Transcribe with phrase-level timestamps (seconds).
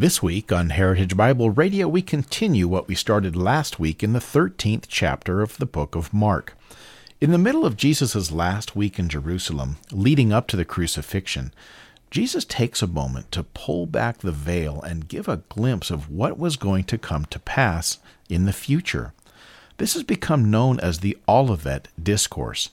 [0.00, 4.18] This week on Heritage Bible Radio, we continue what we started last week in the
[4.18, 6.54] 13th chapter of the book of Mark.
[7.20, 11.52] In the middle of Jesus' last week in Jerusalem, leading up to the crucifixion,
[12.10, 16.38] Jesus takes a moment to pull back the veil and give a glimpse of what
[16.38, 17.98] was going to come to pass
[18.30, 19.12] in the future.
[19.76, 22.70] This has become known as the Olivet Discourse.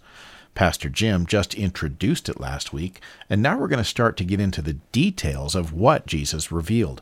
[0.57, 4.39] Pastor Jim just introduced it last week, and now we're going to start to get
[4.39, 6.99] into the details of what Jesus revealed.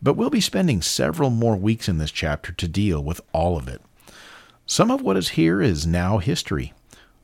[0.00, 3.66] But we'll be spending several more weeks in this chapter to deal with all of
[3.66, 3.82] it.
[4.66, 6.74] Some of what is here is now history.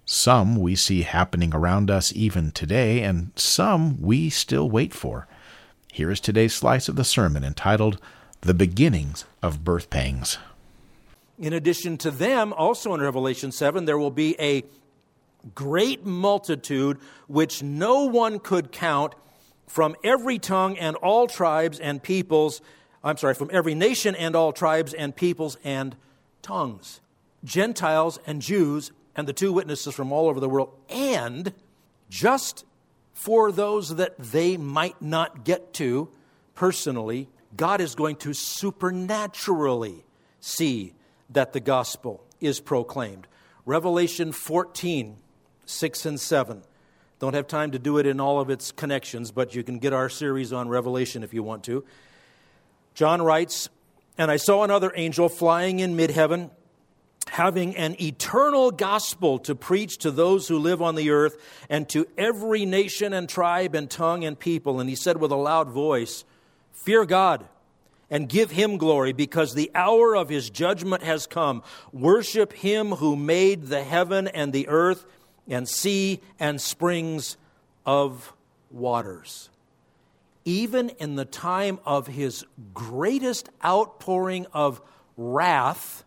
[0.04, 5.28] Some we see happening around us even today, and some we still wait for.
[5.92, 8.00] Here is today's slice of the sermon entitled
[8.40, 10.38] The Beginnings of Birth Pangs.
[11.38, 14.64] In addition to them, also in Revelation 7, there will be a
[15.55, 19.14] great multitude which no one could count
[19.67, 22.61] from every tongue and all tribes and peoples.
[23.05, 25.97] I'm sorry, from every nation and all tribes and peoples and
[26.42, 27.00] tongues.
[27.44, 30.72] Gentiles and Jews and the two witnesses from all over the world.
[30.89, 31.53] And
[32.11, 32.64] just
[33.12, 36.09] for those that they might not get to
[36.55, 40.05] personally, God is going to supernaturally
[40.41, 40.94] see
[41.31, 43.27] that the gospel is proclaimed.
[43.66, 45.16] Revelation 14
[45.69, 46.62] 6 and 7.
[47.19, 49.92] Don't have time to do it in all of its connections, but you can get
[49.92, 51.84] our series on Revelation if you want to.
[52.94, 53.69] John writes,
[54.16, 56.50] And I saw another angel flying in mid heaven,
[57.28, 61.37] having an eternal gospel to preach to those who live on the earth
[61.69, 64.81] and to every nation and tribe and tongue and people.
[64.81, 66.25] And he said with a loud voice,
[66.72, 67.47] Fear God
[68.10, 71.62] and give him glory because the hour of his judgment has come.
[71.92, 75.04] Worship him who made the heaven and the earth
[75.48, 77.36] and sea and springs
[77.86, 78.32] of
[78.70, 79.50] waters.
[80.44, 82.44] Even in the time of his
[82.75, 84.81] greatest outpouring of
[85.16, 86.04] wrath,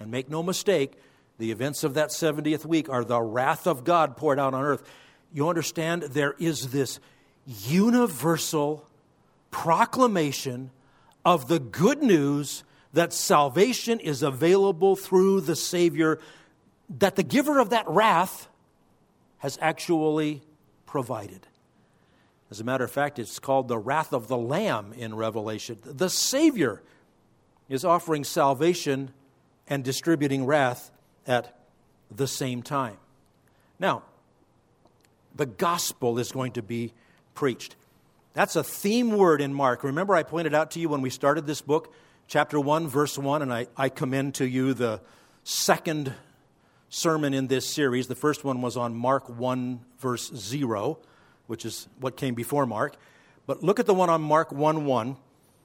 [0.00, 0.92] and make no mistake,
[1.38, 4.82] the events of that 70th week are the wrath of God poured out on earth.
[5.32, 6.98] You understand, there is this
[7.46, 8.88] universal
[9.50, 10.70] proclamation
[11.24, 16.18] of the good news that salvation is available through the Savior,
[16.98, 18.48] that the giver of that wrath
[19.46, 20.42] has actually
[20.86, 21.46] provided.
[22.50, 25.78] As a matter of fact, it's called the wrath of the Lamb in Revelation.
[25.84, 26.82] The Savior
[27.68, 29.12] is offering salvation
[29.68, 30.90] and distributing wrath
[31.28, 31.56] at
[32.10, 32.96] the same time.
[33.78, 34.02] Now,
[35.36, 36.92] the gospel is going to be
[37.34, 37.76] preached.
[38.32, 39.84] That's a theme word in Mark.
[39.84, 41.94] Remember, I pointed out to you when we started this book,
[42.26, 45.00] chapter 1, verse 1, and I, I commend to you the
[45.44, 46.12] second
[46.88, 48.06] sermon in this series.
[48.06, 50.98] The first one was on Mark 1, verse 0,
[51.46, 52.96] which is what came before Mark.
[53.46, 55.16] But look at the one on Mark 1 1.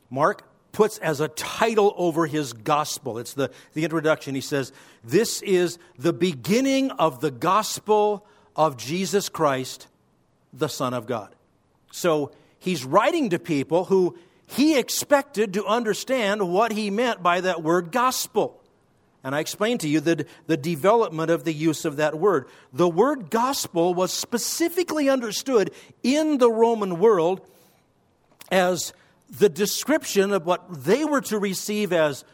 [0.09, 3.17] Mark puts as a title over his gospel.
[3.17, 4.35] It's the, the introduction.
[4.35, 4.71] He says,
[5.03, 9.87] This is the beginning of the gospel of Jesus Christ,
[10.53, 11.35] the Son of God.
[11.91, 14.17] So he's writing to people who
[14.47, 18.60] he expected to understand what he meant by that word gospel.
[19.23, 22.47] And I explained to you the, the development of the use of that word.
[22.73, 25.71] The word gospel was specifically understood
[26.01, 27.41] in the Roman world
[28.51, 28.93] as
[29.29, 32.25] the description of what they were to receive as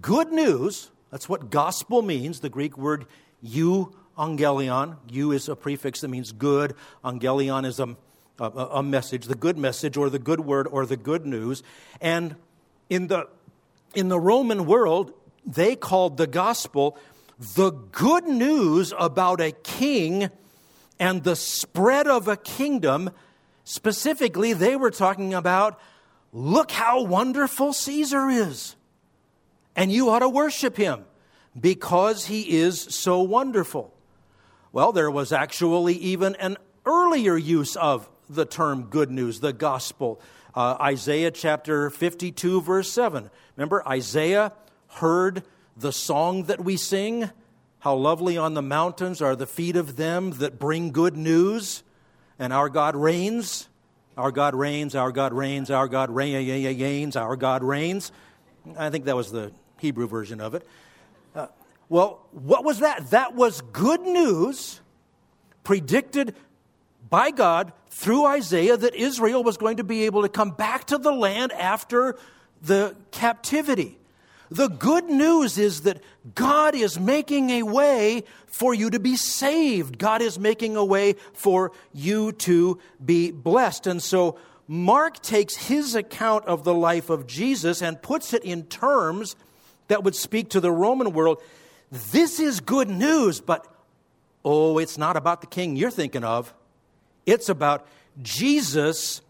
[0.00, 0.90] good news.
[1.10, 3.06] That's what gospel means, the Greek word
[3.42, 4.96] eu angelion.
[5.10, 6.74] Eu is a prefix that means good,
[7.04, 7.96] angelion is a,
[8.38, 11.62] a, a message, the good message or the good word or the good news.
[12.00, 12.36] And
[12.88, 13.28] in the,
[13.94, 15.12] in the Roman world,
[15.44, 16.98] they called the gospel
[17.40, 20.28] the good news about a king
[20.98, 23.10] and the spread of a kingdom.
[23.64, 25.80] Specifically, they were talking about
[26.32, 28.76] look how wonderful Caesar is.
[29.74, 31.06] And you ought to worship him
[31.58, 33.94] because he is so wonderful.
[34.72, 40.20] Well, there was actually even an earlier use of the term good news, the gospel.
[40.54, 43.30] Uh, Isaiah chapter 52, verse 7.
[43.56, 44.52] Remember, Isaiah
[44.90, 45.44] heard
[45.76, 47.30] the song that we sing?
[47.80, 51.82] How lovely on the mountains are the feet of them that bring good news.
[52.38, 53.68] And our God reigns.
[54.16, 58.12] Our God reigns, our God reigns, our God reigns, our God reigns.
[58.76, 60.66] I think that was the Hebrew version of it.
[61.34, 61.46] Uh,
[61.88, 63.10] well, what was that?
[63.10, 64.80] That was good news
[65.64, 66.34] predicted
[67.08, 70.98] by God through Isaiah that Israel was going to be able to come back to
[70.98, 72.18] the land after
[72.60, 73.99] the captivity.
[74.50, 76.02] The good news is that
[76.34, 79.98] God is making a way for you to be saved.
[79.98, 83.86] God is making a way for you to be blessed.
[83.86, 88.64] And so Mark takes his account of the life of Jesus and puts it in
[88.64, 89.36] terms
[89.86, 91.40] that would speak to the Roman world.
[91.90, 93.66] This is good news, but
[94.44, 96.52] oh, it's not about the king you're thinking of.
[97.24, 97.86] It's about
[98.22, 99.20] Jesus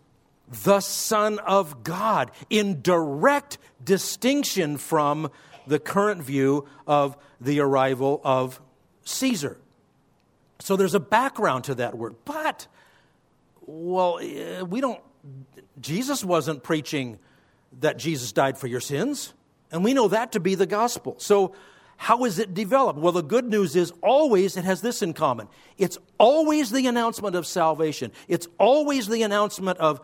[0.50, 5.30] the Son of God, in direct distinction from
[5.66, 8.60] the current view of the arrival of
[9.04, 9.58] Caesar.
[10.58, 12.16] So there's a background to that word.
[12.24, 12.66] But,
[13.62, 15.00] well, eh, we don't,
[15.80, 17.18] Jesus wasn't preaching
[17.80, 19.32] that Jesus died for your sins,
[19.70, 21.14] and we know that to be the gospel.
[21.18, 21.54] So,
[21.96, 22.98] how is it developed?
[22.98, 27.36] Well, the good news is always it has this in common it's always the announcement
[27.36, 30.00] of salvation, it's always the announcement of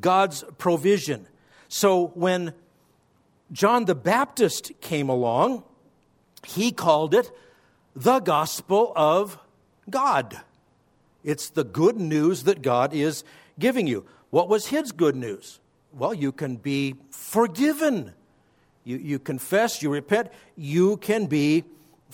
[0.00, 1.26] God's provision.
[1.68, 2.52] So when
[3.52, 5.64] John the Baptist came along,
[6.44, 7.30] he called it
[7.94, 9.38] the gospel of
[9.88, 10.40] God.
[11.24, 13.24] It's the good news that God is
[13.58, 14.04] giving you.
[14.30, 15.60] What was his good news?
[15.92, 18.12] Well, you can be forgiven.
[18.84, 21.64] You, you confess, you repent, you can be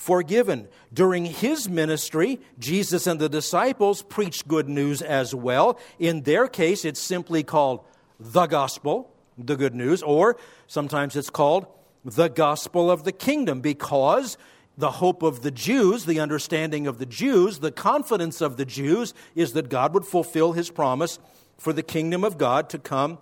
[0.02, 0.66] forgiven.
[0.92, 5.78] During his ministry, Jesus and the disciples preached good news as well.
[6.00, 7.84] In their case, it's simply called
[8.18, 11.66] the gospel, the good news, or sometimes it's called
[12.04, 14.36] the gospel of the kingdom because
[14.76, 19.14] the hope of the Jews, the understanding of the Jews, the confidence of the Jews
[19.36, 21.20] is that God would fulfill his promise
[21.58, 23.18] for the kingdom of God to come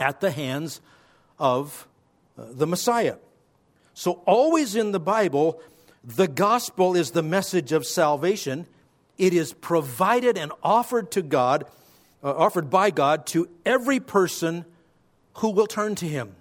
[0.00, 0.80] at the hands
[1.38, 1.86] of
[2.36, 3.16] uh, the Messiah.
[3.94, 5.60] So, always in the Bible,
[6.02, 8.66] the gospel is the message of salvation.
[9.18, 11.64] It is provided and offered to God,
[12.22, 14.64] uh, offered by God to every person
[15.34, 16.34] who will turn to Him,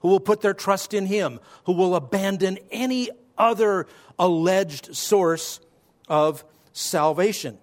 [0.00, 3.86] who will put their trust in Him, who will abandon any other
[4.18, 5.60] alleged source
[6.08, 7.58] of salvation.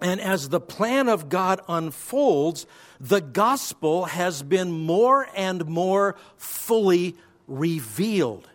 [0.00, 2.66] And as the plan of God unfolds,
[3.00, 7.16] the gospel has been more and more fully
[7.46, 8.48] revealed.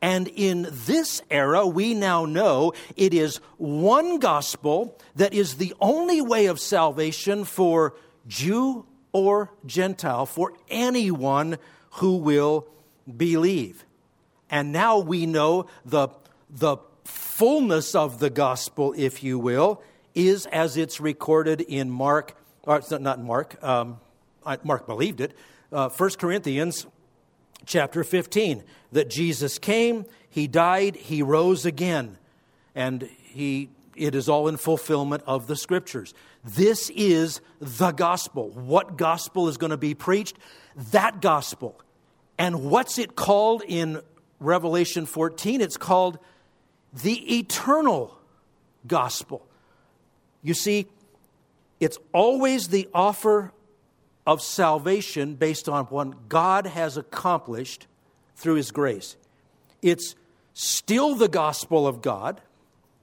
[0.00, 6.20] And in this era, we now know it is one gospel that is the only
[6.20, 7.94] way of salvation for
[8.26, 11.58] Jew or Gentile, for anyone
[11.92, 12.68] who will
[13.16, 13.84] believe.
[14.50, 16.08] And now we know the,
[16.48, 19.82] the fullness of the gospel, if you will,
[20.14, 23.98] is as it's recorded in Mark, or it's not Mark, um,
[24.62, 25.36] Mark believed it,
[25.72, 26.86] uh, 1 Corinthians
[27.68, 32.18] chapter 15 that Jesus came, he died, he rose again,
[32.74, 36.14] and he it is all in fulfillment of the scriptures.
[36.44, 38.50] This is the gospel.
[38.50, 40.38] What gospel is going to be preached?
[40.92, 41.80] That gospel.
[42.38, 44.00] And what's it called in
[44.38, 45.60] Revelation 14?
[45.60, 46.20] It's called
[46.92, 48.16] the eternal
[48.86, 49.44] gospel.
[50.42, 50.86] You see,
[51.80, 53.52] it's always the offer
[54.28, 57.86] of salvation based on what God has accomplished
[58.36, 59.16] through His grace.
[59.80, 60.14] It's
[60.52, 62.42] still the gospel of God.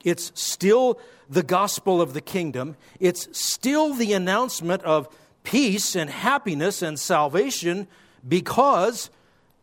[0.04, 2.76] It's still the gospel of the kingdom.
[3.00, 5.10] It's still the announcement of
[5.44, 7.88] peace and happiness and salvation
[8.28, 9.10] because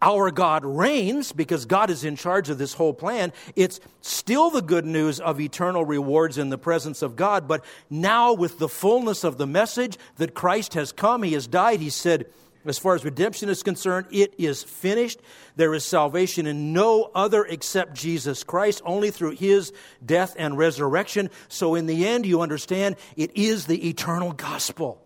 [0.03, 3.33] our God reigns because God is in charge of this whole plan.
[3.57, 8.35] It's still the good news of eternal rewards in the presence of God, but now
[8.35, 12.27] with the fullness of the message that Christ has come, He has died, He said,
[12.65, 15.21] as far as redemption is concerned, it is finished.
[15.57, 19.73] There is salvation in no other except Jesus Christ, only through his
[20.05, 21.31] death and resurrection.
[21.49, 25.05] So, in the end, you understand it is the eternal gospel.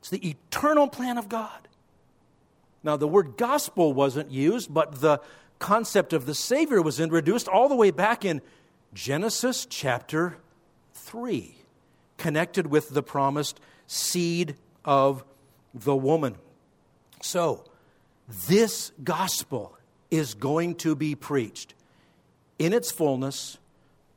[0.00, 1.68] It's the eternal plan of God.
[2.84, 5.20] Now, the word gospel wasn't used, but the
[5.58, 8.42] concept of the Savior was introduced all the way back in
[8.92, 10.36] Genesis chapter
[10.92, 11.56] 3,
[12.18, 15.24] connected with the promised seed of
[15.72, 16.36] the woman.
[17.22, 17.64] So,
[18.48, 19.76] this gospel
[20.10, 21.74] is going to be preached
[22.58, 23.56] in its fullness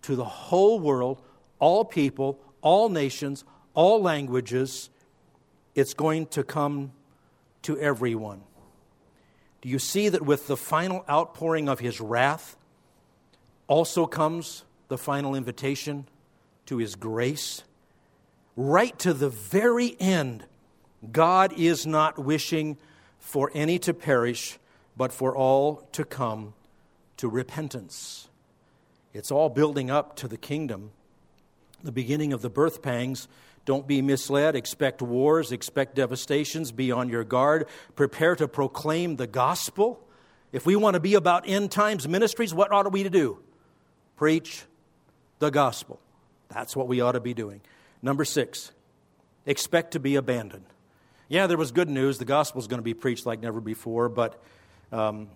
[0.01, 1.21] to the whole world,
[1.59, 4.89] all people, all nations, all languages.
[5.73, 6.91] It's going to come
[7.63, 8.41] to everyone.
[9.61, 12.55] Do you see that with the final outpouring of his wrath
[13.67, 16.07] also comes the final invitation
[16.67, 17.63] to his grace?
[18.55, 20.45] Right to the very end,
[21.11, 22.77] God is not wishing
[23.19, 24.57] for any to perish,
[24.95, 26.53] but for all to come
[27.17, 28.29] to repentance.
[29.13, 30.91] It's all building up to the kingdom,
[31.83, 33.27] the beginning of the birth pangs.
[33.67, 34.55] Don't be misled.
[34.55, 36.71] Expect wars, expect devastations.
[36.71, 37.67] Be on your guard.
[37.97, 40.01] Prepare to proclaim the gospel.
[40.53, 43.39] If we want to be about end times ministries, what ought we to do?
[44.15, 44.63] Preach
[45.39, 45.99] the gospel.
[46.47, 47.59] That's what we ought to be doing.
[48.01, 48.71] Number six,
[49.45, 50.65] expect to be abandoned.
[51.27, 52.19] Yeah, there was good news.
[52.19, 54.41] The gospel is going to be preached like never before, but
[54.93, 55.27] um,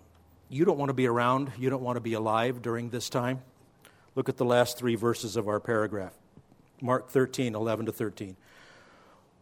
[0.48, 1.52] you don't want to be around.
[1.58, 3.42] You don't want to be alive during this time.
[4.14, 6.14] Look at the last three verses of our paragraph
[6.82, 8.36] Mark 13, 11 to 13.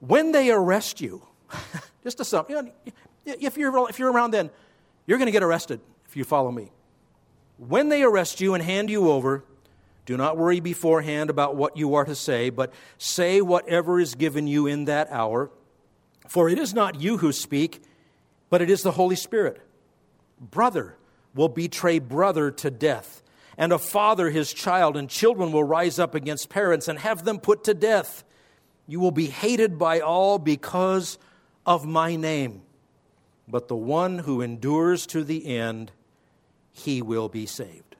[0.01, 1.23] When they arrest you,
[2.05, 2.71] just a sum, you know,
[3.25, 4.51] if, you're, if you're around then,
[5.07, 6.71] you're going to get arrested if you follow me.
[7.59, 9.45] When they arrest you and hand you over,
[10.07, 14.47] do not worry beforehand about what you are to say, but say whatever is given
[14.47, 15.51] you in that hour.
[16.29, 17.83] For it is not you who speak,
[18.49, 19.61] but it is the Holy Spirit.
[20.41, 20.97] Brother
[21.35, 23.23] will betray brother to death
[23.61, 27.39] and a father his child, and children will rise up against parents and have them
[27.39, 28.25] put to death.
[28.89, 31.19] You will be hated by all because
[31.67, 32.63] of my name.
[33.47, 35.93] But the one who endures to the end,
[36.73, 37.97] he will be saved.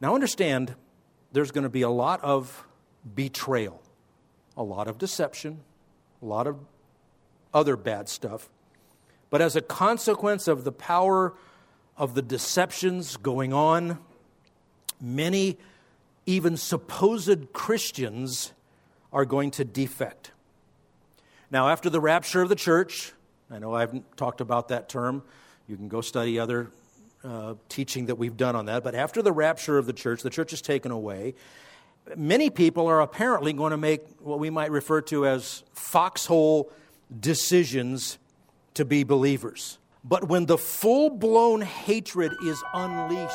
[0.00, 0.74] Now, understand,
[1.30, 2.66] there's going to be a lot of
[3.14, 3.82] betrayal,
[4.56, 5.60] a lot of deception,
[6.22, 6.56] a lot of
[7.52, 8.48] other bad stuff.
[9.28, 11.34] But as a consequence of the power
[11.98, 13.98] of the deceptions going on
[15.00, 15.58] many,
[16.26, 18.52] even supposed Christians,
[19.12, 20.32] are going to defect.
[21.50, 23.12] Now, after the rapture of the church,
[23.50, 25.22] I know I haven't talked about that term.
[25.66, 26.70] You can go study other
[27.24, 28.84] uh, teaching that we've done on that.
[28.84, 31.34] But after the rapture of the church, the church is taken away.
[32.16, 36.70] Many people are apparently going to make what we might refer to as foxhole
[37.18, 38.18] decisions
[38.74, 39.78] to be believers.
[40.04, 43.34] But when the full blown hatred is unleashed,